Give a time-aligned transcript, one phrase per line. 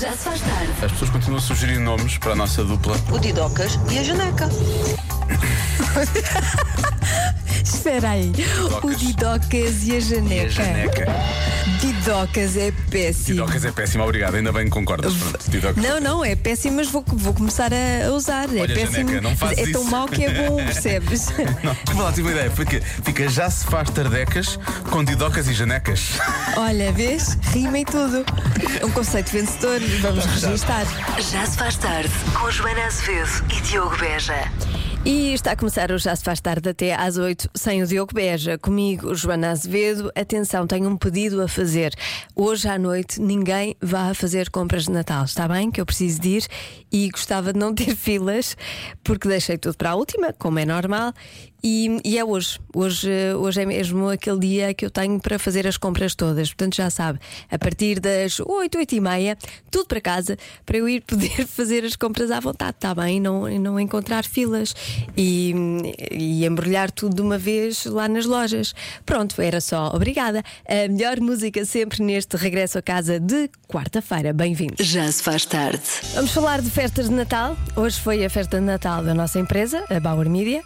[0.00, 0.70] Já se faz tarde.
[0.82, 2.96] As pessoas continuam a sugerir nomes para a nossa dupla.
[3.10, 4.48] O Didocas e a Janeca.
[7.64, 8.32] Espera aí.
[8.82, 10.50] O Didocas e a E a Janeca.
[10.50, 11.06] Janeca.
[11.80, 13.26] Didocas é péssimo.
[13.26, 14.34] Tidocas é péssimo, obrigado.
[14.36, 15.12] Ainda bem que concordas.
[15.76, 18.48] Não, não, é péssimo, mas vou, vou começar a usar.
[18.54, 19.08] é Olha, péssimo.
[19.08, 19.90] Janeca, não fazes é tão isso.
[19.90, 21.26] mau que é bom, percebes?
[21.28, 22.50] Desculpa lá, tive uma ideia.
[22.50, 24.58] Fica, fica já se faz tardecas
[24.90, 26.10] com Tidocas e Janecas.
[26.56, 27.36] Olha, vês?
[27.52, 28.24] Rima e tudo.
[28.84, 30.86] Um conceito vencedor, vamos registar.
[31.18, 32.10] Já se faz tarde.
[32.38, 34.50] Com Joana Azevedo e Diogo Beja.
[35.08, 38.12] E está a começar o Já se faz tarde até às 8, sem o Diogo
[38.12, 40.10] Beja, comigo, Joana Azevedo.
[40.16, 41.94] Atenção, tenho um pedido a fazer.
[42.34, 45.70] Hoje à noite ninguém vá fazer compras de Natal, está bem?
[45.70, 46.48] Que eu preciso de ir
[46.90, 48.56] e gostava de não ter filas,
[49.04, 51.14] porque deixei tudo para a última, como é normal.
[51.62, 52.60] E, e é hoje.
[52.72, 53.10] hoje.
[53.40, 56.48] Hoje é mesmo aquele dia que eu tenho para fazer as compras todas.
[56.48, 57.18] Portanto, já sabe,
[57.50, 59.38] a partir das 8, 8 e meia,
[59.68, 63.16] tudo para casa, para eu ir poder fazer as compras à vontade, está bem?
[63.16, 64.74] E não, não encontrar filas
[65.16, 65.54] e,
[66.10, 68.74] e embrulhar tudo de uma vez lá nas lojas.
[69.04, 69.90] Pronto, era só.
[69.94, 70.42] Obrigada.
[70.68, 74.32] A melhor música sempre neste regresso a casa de quarta-feira.
[74.32, 74.76] Bem-vindo.
[74.78, 75.82] Já se faz tarde.
[76.14, 77.56] Vamos falar de festas de Natal.
[77.74, 80.62] Hoje foi a festa de Natal da nossa empresa, a Bauer Media.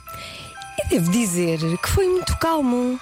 [0.87, 2.99] E devo dizer que foi muito calmo.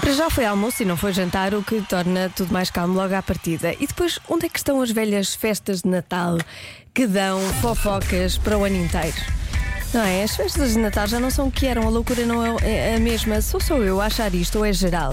[0.00, 3.14] Para já foi almoço e não foi jantar, o que torna tudo mais calmo logo
[3.14, 3.72] à partida.
[3.80, 6.38] E depois, onde é que estão as velhas festas de Natal
[6.94, 9.16] que dão fofocas para o ano inteiro?
[9.92, 10.22] Não é?
[10.22, 12.96] As festas de Natal já não são o que eram, a loucura não é é
[12.96, 13.40] a mesma.
[13.40, 15.12] Sou só eu a achar isto ou é geral?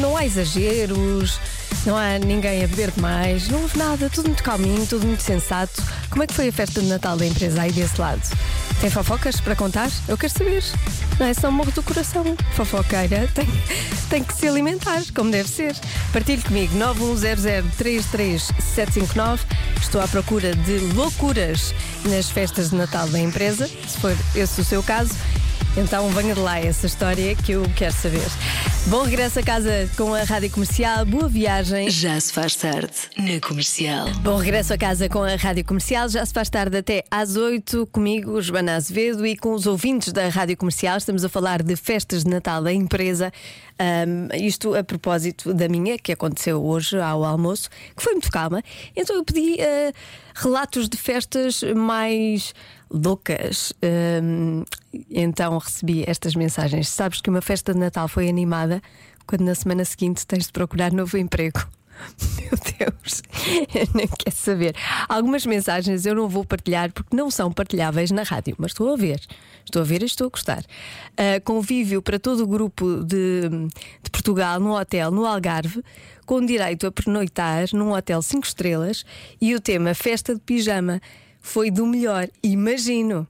[0.00, 1.38] Não há exageros,
[1.86, 5.82] não há ninguém a beber demais, não houve nada, tudo muito calminho, tudo muito sensato.
[6.10, 8.20] Como é que foi a festa de Natal da empresa aí desse lado?
[8.80, 9.90] Tem fofocas para contar?
[10.08, 10.62] Eu quero saber.
[11.20, 12.24] Não é só morro do coração.
[12.54, 13.46] Fofoqueira tem,
[14.08, 15.76] tem que se alimentar, como deve ser.
[16.14, 19.40] Partilhe comigo 910033759.
[19.78, 21.74] Estou à procura de loucuras
[22.06, 25.12] nas festas de Natal da empresa, se for esse o seu caso.
[25.76, 28.26] Então venha de lá essa história que eu quero saber.
[28.88, 31.06] Bom regresso a casa com a Rádio Comercial.
[31.06, 31.88] Boa viagem.
[31.88, 32.92] Já se faz tarde.
[33.16, 34.10] Na comercial.
[34.14, 36.08] Bom regresso a casa com a Rádio Comercial.
[36.08, 40.28] Já se faz tarde até às 8 comigo, Joana Azevedo, e com os ouvintes da
[40.28, 40.96] Rádio Comercial.
[40.96, 43.32] Estamos a falar de festas de Natal da empresa.
[43.78, 48.60] Ahm, isto a propósito da minha, que aconteceu hoje ao almoço, que foi muito calma.
[48.96, 49.92] Então eu pedi ah,
[50.34, 52.52] relatos de festas mais
[52.90, 53.72] loucas.
[53.82, 54.64] Ahm,
[55.10, 56.88] então recebi estas mensagens.
[56.88, 58.82] Sabes que uma festa de Natal foi animada
[59.26, 61.60] quando na semana seguinte tens de procurar novo emprego.
[62.40, 63.22] Meu Deus,
[63.74, 64.74] eu nem quero saber.
[65.08, 68.96] Algumas mensagens eu não vou partilhar porque não são partilháveis na rádio, mas estou a
[68.96, 69.20] ver.
[69.64, 70.64] Estou a ver e estou a gostar.
[71.16, 73.48] Ah, convívio para todo o grupo de,
[74.02, 75.82] de Portugal no hotel no Algarve,
[76.26, 79.04] com direito a pernoitar num hotel 5 estrelas
[79.40, 81.00] e o tema festa de pijama
[81.40, 82.28] foi do melhor.
[82.42, 83.26] Imagino.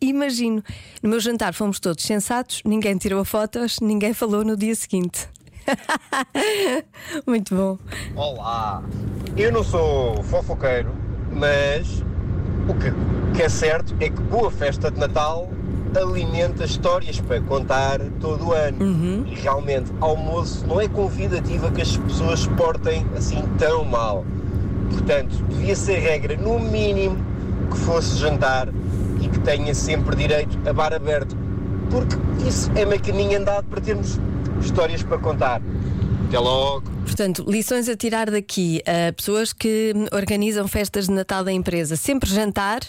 [0.00, 0.62] Imagino.
[1.02, 5.28] No meu jantar fomos todos sensatos, ninguém tirou fotos, ninguém falou no dia seguinte.
[7.26, 7.78] Muito bom.
[8.14, 8.82] Olá!
[9.36, 10.94] Eu não sou fofoqueiro,
[11.32, 12.02] mas
[12.68, 12.92] o que,
[13.34, 15.50] que é certo é que boa festa de Natal
[15.96, 19.26] alimenta histórias para contar todo o ano.
[19.26, 24.24] E realmente, almoço não é convidativo a que as pessoas se portem assim tão mal.
[24.90, 27.16] Portanto, devia ser regra, no mínimo,
[27.64, 28.68] que fosse jantar
[29.20, 31.36] e que tenha sempre direito a bar aberto.
[31.90, 32.16] Porque
[32.48, 34.18] isso é maquininha andado para termos
[34.60, 35.60] histórias para contar.
[36.28, 36.90] Até logo!
[37.04, 41.96] Portanto, lições a tirar daqui a pessoas que organizam festas de Natal da empresa.
[41.96, 42.80] Sempre jantar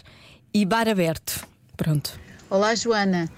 [0.53, 1.45] e bar aberto.
[1.75, 2.11] Pronto.
[2.49, 3.29] Olá, Joana.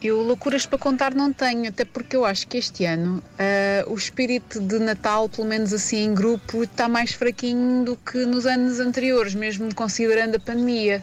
[0.00, 3.94] Eu loucuras para contar não tenho, até porque eu acho que este ano ah, o
[3.94, 8.78] espírito de Natal, pelo menos assim em grupo, está mais fraquinho do que nos anos
[8.78, 11.02] anteriores, mesmo considerando a pandemia.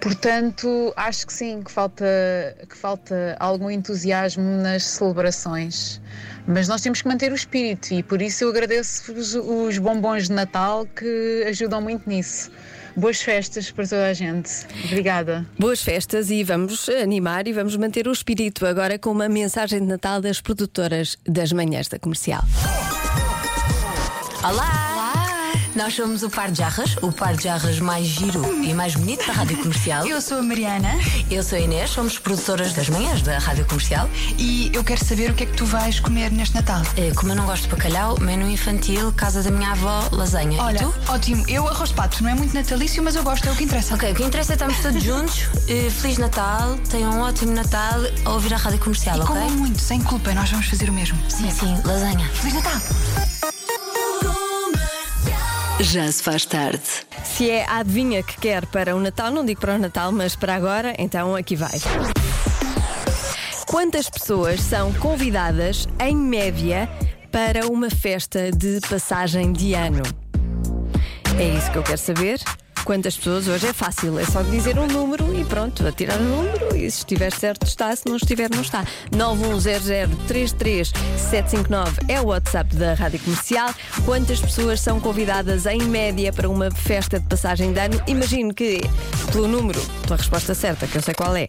[0.00, 2.04] Portanto, acho que sim, que falta,
[2.68, 6.00] que falta algum entusiasmo nas celebrações.
[6.46, 10.28] Mas nós temos que manter o espírito e por isso eu agradeço os, os bombons
[10.28, 12.50] de Natal que ajudam muito nisso.
[12.96, 14.50] Boas festas para toda a gente.
[14.84, 15.44] Obrigada.
[15.58, 19.86] Boas festas e vamos animar e vamos manter o espírito agora com uma mensagem de
[19.86, 22.42] Natal das produtoras das manhãs da comercial.
[24.42, 24.93] Olá!
[25.74, 29.26] Nós somos o Par de Jarras, o par de jarras mais giro e mais bonito
[29.26, 30.06] da Rádio Comercial.
[30.06, 30.90] Eu sou a Mariana
[31.28, 34.08] Eu sou a Inês, somos produtoras das manhãs da Rádio Comercial.
[34.38, 36.80] e eu quero saber o que é que tu vais comer neste Natal.
[36.96, 40.62] Eh, Como eu não gosto de bacalhau, menu infantil, casa da minha avó, lasanha.
[40.62, 40.94] Olha, E tu?
[41.08, 43.64] ótimo, eu arroz de pato, não é muito natalício, mas eu gosto, é o que
[43.64, 43.94] interessa.
[43.96, 45.40] Ok, o que interessa é que estamos todos juntos.
[45.68, 49.34] Eh, Feliz Natal, tenham um ótimo Natal a ouvir a Rádio Comercial, E ok?
[49.56, 51.18] muito, sem culpa, nós vamos fazer o mesmo.
[51.28, 52.28] Sim, sim, lasanha.
[52.32, 52.80] Feliz Natal!
[55.80, 56.82] Já se faz tarde.
[57.24, 60.36] Se é a adivinha que quer para o Natal, não digo para o Natal, mas
[60.36, 61.72] para agora, então aqui vai.
[63.66, 66.88] Quantas pessoas são convidadas, em média,
[67.32, 70.02] para uma festa de passagem de ano?
[71.38, 72.40] É isso que eu quero saber.
[72.84, 76.76] Quantas pessoas hoje é fácil, é só dizer um número e pronto, atirar o número
[76.76, 78.84] e se estiver certo está, se não estiver não está.
[79.10, 83.72] 910033759 é o WhatsApp da Rádio Comercial.
[84.04, 87.98] Quantas pessoas são convidadas em média para uma festa de passagem de ano?
[88.06, 88.82] Imagino que
[89.32, 91.48] pelo número, pela resposta certa, que eu sei qual é,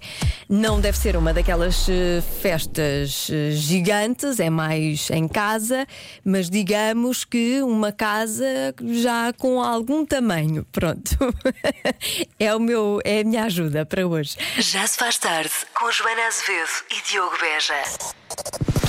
[0.49, 5.85] não deve ser uma daquelas eh, festas eh, gigantes, é mais em casa,
[6.23, 10.65] mas digamos que uma casa já com algum tamanho.
[10.71, 11.17] Pronto.
[12.39, 14.37] é o meu, é a minha ajuda para hoje.
[14.57, 17.73] Já se faz tarde com Joana Azevedo e Diogo Beja.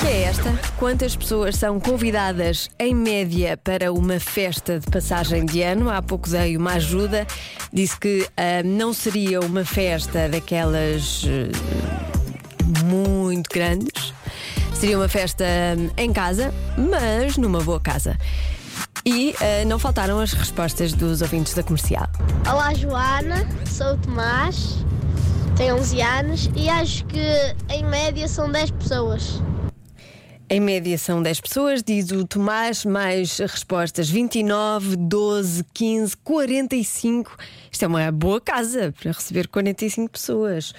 [0.01, 0.53] Que é esta?
[0.79, 5.91] Quantas pessoas são convidadas em média para uma festa de passagem de ano?
[5.91, 7.27] Há pouco dei uma ajuda,
[7.73, 14.13] disse que ah, não seria uma festa daquelas ah, muito grandes,
[14.75, 15.45] seria uma festa
[15.77, 18.19] hum, em casa, mas numa boa casa.
[19.09, 22.09] E ah, não faltaram as respostas dos ouvintes da comercial.
[22.45, 24.85] Olá Joana, sou o Tomás,
[25.57, 27.21] tenho 11 anos e acho que
[27.73, 29.41] em média são 10 pessoas.
[30.51, 37.37] Em média são 10 pessoas, diz o Tomás, mais respostas 29, 12, 15, 45.
[37.71, 40.75] Isto é uma boa casa para receber 45 pessoas.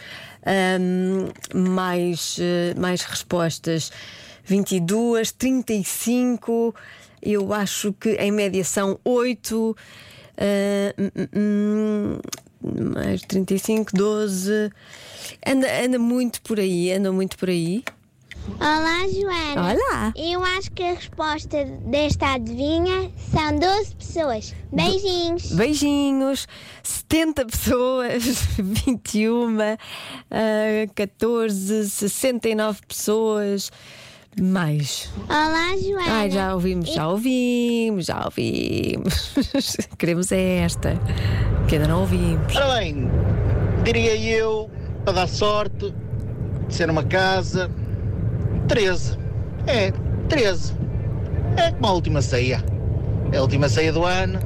[0.45, 3.89] Ahm, mais, eh, mais respostas
[4.43, 6.75] 22, 35.
[7.21, 9.75] Eu acho que em média são 8.
[10.37, 12.19] ah, hum, hum,
[12.63, 14.71] hum, mais 35, 12.
[15.45, 17.83] Anda, anda muito por aí, anda muito por aí.
[18.59, 19.73] Olá Joana.
[19.73, 20.13] Olá!
[20.15, 24.55] Eu acho que a resposta desta adivinha são 12 pessoas.
[24.71, 25.51] Beijinhos.
[25.51, 26.47] Beijinhos,
[26.81, 28.23] 70 pessoas,
[28.57, 29.77] 21, ah,
[30.95, 33.69] 14, 69 pessoas,
[34.41, 35.09] mais.
[35.29, 36.11] Olá Joana.
[36.19, 39.33] Ai, já ouvimos, já ouvimos, já ouvimos.
[39.97, 40.93] Queremos é esta,
[41.67, 42.55] que ainda não ouvimos.
[42.55, 43.09] Ora bem,
[43.83, 44.69] diria eu,
[45.03, 45.93] para dar sorte,
[46.67, 47.69] de ser uma casa,
[48.67, 49.17] 13.
[49.65, 49.91] É,
[50.29, 50.73] 13.
[51.57, 52.63] É como a última ceia.
[53.31, 54.39] É a última ceia do ano.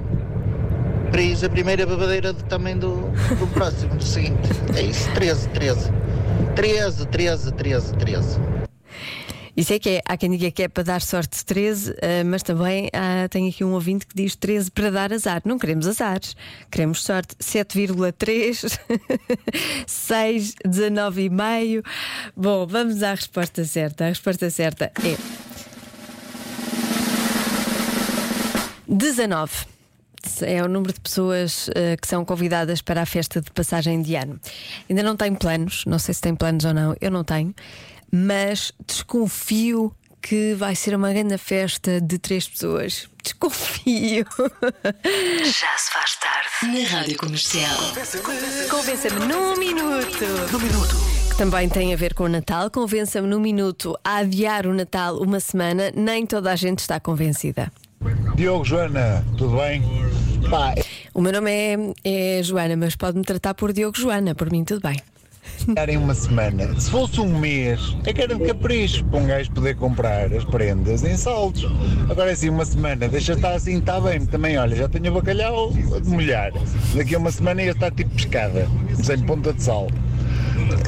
[1.12, 2.96] Para isso, a primeira babadeira de- também do,
[3.38, 4.50] do próximo, do seguinte.
[4.76, 5.92] É isso, 13, 13.
[6.56, 8.40] 13, 13, 13, 13.
[9.62, 12.42] Isso é que é, há quem diga que é para dar sorte 13, ah, mas
[12.42, 15.40] também ah, tem aqui um ouvinte que diz 13 para dar azar.
[15.46, 16.36] Não queremos azares,
[16.72, 17.36] queremos sorte.
[17.36, 18.80] 7,3,
[19.86, 21.86] 6, 19,5.
[22.36, 24.06] Bom, vamos à resposta certa.
[24.06, 25.16] A resposta certa é
[28.88, 29.52] 19.
[30.42, 34.16] É o número de pessoas eh, que são convidadas para a festa de passagem de
[34.16, 34.40] ano.
[34.90, 37.54] Ainda não tenho planos, não sei se tem planos ou não, eu não tenho,
[38.12, 43.08] mas desconfio que vai ser uma grande festa de três pessoas.
[43.24, 44.26] Desconfio.
[45.44, 47.78] Já se faz tarde na Rádio Comercial.
[48.70, 50.26] Convença-me num minuto.
[50.52, 50.96] Num minuto.
[51.30, 52.70] Que também tem a ver com o Natal.
[52.70, 55.92] Convença-me num minuto a adiar o Natal uma semana.
[55.96, 57.72] Nem toda a gente está convencida.
[58.36, 59.82] Diogo, Joana, tudo bem?
[60.50, 60.74] Pá,
[61.14, 64.34] O meu nome é, é Joana, mas pode-me tratar por Diogo Joana.
[64.34, 65.00] Por mim, tudo bem.
[65.90, 66.80] Em uma semana.
[66.80, 70.44] Se fosse um mês, é que era de capricho para um gajo poder comprar as
[70.44, 71.66] prendas em saldos.
[72.10, 74.26] Agora assim, uma semana, deixa estar assim, está bem.
[74.26, 76.52] Também, olha, já tenho o bacalhau a de molhar.
[76.96, 78.68] Daqui a uma semana ia estar tipo pescada,
[79.04, 79.88] sem ponta de sal.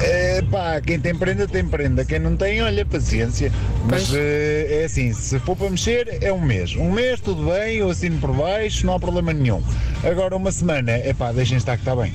[0.02, 3.52] É, pá, quem tem prenda tem prenda, quem não tem, olha, paciência.
[3.88, 6.74] Mas eh, é assim, se for para mexer, é um mês.
[6.74, 9.62] Um mês, tudo bem, eu assino por baixo, não há problema nenhum.
[10.02, 12.12] Agora, uma semana, é pá, deixem estar que está bem.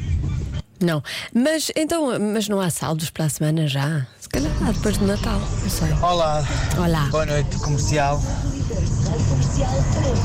[0.81, 1.03] Não.
[1.33, 4.05] Mas então, mas não há saldos para a semana já?
[4.19, 5.39] Se calhar há depois do Natal.
[5.39, 5.91] Não sei.
[6.01, 6.43] Olá.
[6.77, 7.07] Olá.
[7.11, 8.21] Boa noite, comercial.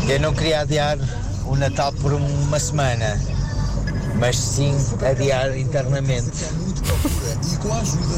[0.08, 0.96] Eu não queria adiar
[1.46, 3.20] o Natal por uma semana,
[4.16, 6.30] mas sim adiar internamente.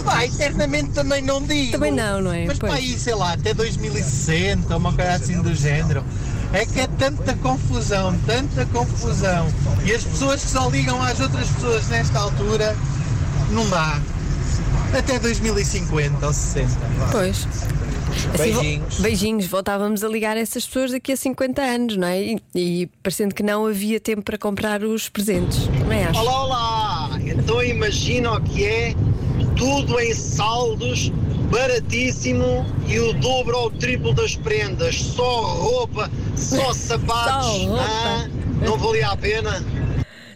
[0.05, 1.73] Pá, internamente também não digo.
[1.73, 2.45] Também não, não é?
[2.45, 2.73] Mas Pois.
[2.73, 6.05] para aí, sei lá, até 2060, uma coisa assim do género.
[6.53, 9.49] É que é tanta confusão, tanta confusão.
[9.85, 12.77] E as pessoas que só ligam às outras pessoas nesta altura,
[13.51, 14.01] não dá.
[14.97, 16.71] Até 2050 ou 60.
[17.13, 17.47] Pois.
[18.33, 19.01] Assim, Beijinhos.
[19.01, 19.47] beijinhos.
[19.47, 22.23] Voltávamos a ligar a essas pessoas daqui a 50 anos, não é?
[22.23, 25.67] E, e parecendo que não havia tempo para comprar os presentes.
[25.79, 26.19] Também acho.
[26.21, 27.11] Olá, olá!
[27.21, 28.95] Então imagina o que é
[29.57, 31.13] tudo em saldos,
[31.51, 34.97] baratíssimo e o dobro ou o triplo das prendas.
[34.97, 37.47] Só roupa, só sapatos.
[37.47, 37.83] Só roupa.
[37.83, 39.13] ah?
[39.13, 39.65] a pena.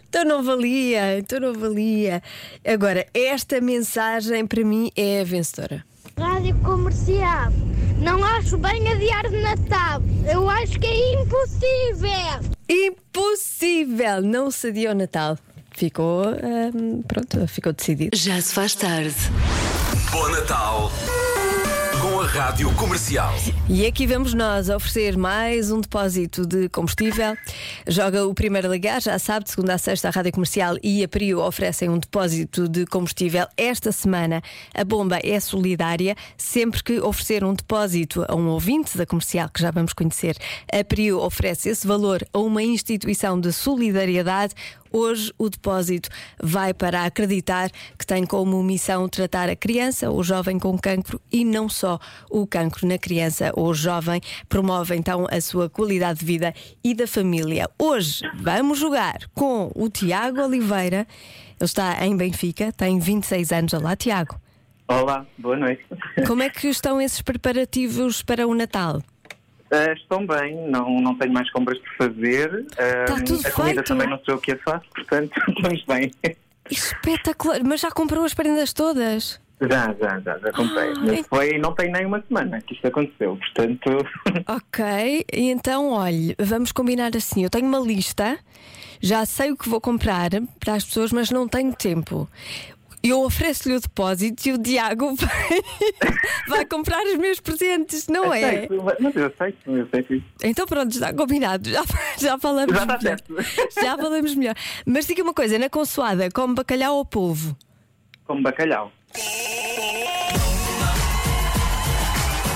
[0.09, 2.21] Então não valia, então não valia.
[2.65, 5.85] Agora, esta mensagem para mim é a vencedora.
[6.17, 7.51] Rádio comercial.
[7.97, 10.01] Não acho bem adiar de Natal.
[10.29, 12.51] Eu acho que é impossível.
[12.67, 14.21] Impossível!
[14.21, 15.37] Não se adia o Natal.
[15.71, 16.25] Ficou,
[16.75, 18.17] hum, pronto, ficou decidido.
[18.17, 19.15] Já se faz tarde.
[20.11, 20.91] Bom Natal
[22.21, 23.33] a Rádio Comercial.
[23.67, 27.35] E aqui vamos nós oferecer mais um depósito de combustível.
[27.87, 31.07] Joga o primeiro ligar, já sabe, de segunda a sexta, a Rádio Comercial e a
[31.07, 33.47] Prio oferecem um depósito de combustível.
[33.57, 36.15] Esta semana a bomba é solidária.
[36.37, 40.37] Sempre que oferecer um depósito a um ouvinte da comercial, que já vamos conhecer,
[40.71, 44.53] a Prio oferece esse valor a uma instituição de solidariedade.
[44.93, 46.09] Hoje o depósito
[46.43, 51.45] vai para acreditar que tem como missão tratar a criança ou jovem com cancro e
[51.45, 51.97] não só
[52.29, 54.21] o cancro na criança ou jovem.
[54.49, 56.53] Promove então a sua qualidade de vida
[56.83, 57.69] e da família.
[57.79, 61.07] Hoje vamos jogar com o Tiago Oliveira.
[61.59, 63.73] Ele está em Benfica, tem 26 anos.
[63.73, 64.39] Olá, Tiago.
[64.87, 65.85] Olá, boa noite.
[66.27, 68.97] Como é que estão esses preparativos para o Natal?
[69.71, 72.53] Uh, estão bem, não, não tenho mais compras por fazer.
[72.53, 73.83] Uh, Tá tudo a comida feito.
[73.87, 76.11] também não sou eu que a faço, portanto estamos bem.
[76.69, 77.63] Espetacular!
[77.63, 79.39] Mas já comprou as prendas todas?
[79.69, 80.89] Já, já, já, já comprei.
[80.91, 83.89] Ah, Mas é- foi, não tem nem uma semana que isto aconteceu, portanto.
[84.47, 87.43] Ok, e então, olhe, vamos combinar assim.
[87.43, 88.39] Eu tenho uma lista,
[88.99, 92.27] já sei o que vou comprar para as pessoas, mas não tenho tempo.
[93.03, 95.61] Eu ofereço-lhe o depósito e o Diago vai,
[96.47, 98.43] vai comprar os meus presentes, não é?
[98.65, 100.23] Aceito, Mas eu sei, eu que.
[100.43, 101.67] Então pronto, está combinado.
[101.69, 101.83] Já,
[102.19, 103.01] já falamos Já está melhor.
[103.01, 103.35] certo.
[103.81, 104.55] Já falamos melhor.
[104.85, 107.57] Mas diga uma coisa, na consoada, come bacalhau ou polvo?
[108.25, 108.91] Como bacalhau.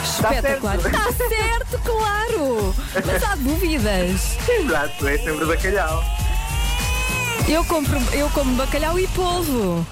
[0.04, 0.78] Espetacular.
[0.78, 2.76] Está certo, claro!
[3.06, 4.38] Mas há dúvidas.
[4.48, 6.04] Exato, é sempre bacalhau.
[7.48, 9.86] Eu, compro, eu como bacalhau e polvo.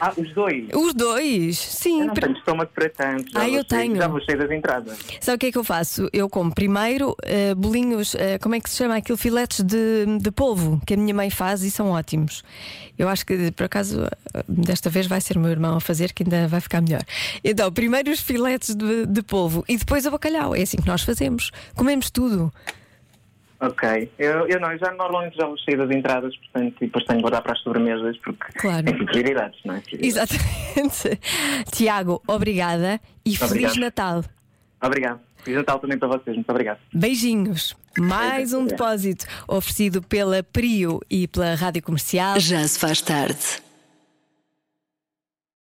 [0.00, 0.68] Ah, os dois.
[0.74, 2.00] Os dois, sim.
[2.00, 3.30] Eu não tenho estômago para tanto.
[3.32, 3.96] já Ah, eu tenho.
[3.96, 4.98] Já vou cheio das entradas.
[5.20, 6.08] Sabe o que é que eu faço?
[6.12, 9.18] Eu como primeiro eh, bolinhos, eh, como é que se chama aquilo?
[9.18, 12.42] Filetes de, de polvo que a minha mãe faz e são ótimos.
[12.98, 14.06] Eu acho que por acaso
[14.48, 17.02] desta vez vai ser o meu irmão a fazer, que ainda vai ficar melhor.
[17.42, 20.54] Então, primeiro os filetes de, de polvo e depois o bacalhau.
[20.54, 21.50] É assim que nós fazemos.
[21.74, 22.52] Comemos tudo.
[23.60, 24.10] Ok.
[24.18, 27.18] Eu, eu não, eu já normalmente já vou cheio das entradas, portanto, e depois tenho
[27.18, 28.88] que guardar para as sobremesas, porque Claro.
[28.88, 29.80] enfim, prioridades, não é?
[29.80, 30.34] Prioridades.
[30.34, 31.20] Exatamente.
[31.70, 33.76] Tiago, obrigada e Feliz Obrigado.
[33.80, 34.24] Natal.
[34.82, 35.20] Obrigado.
[35.44, 36.78] Feliz Natal também para vocês, muito obrigado.
[36.92, 37.76] Beijinhos.
[37.98, 42.38] Mais um depósito oferecido pela Prio e pela Rádio Comercial.
[42.38, 43.36] Já se faz tarde.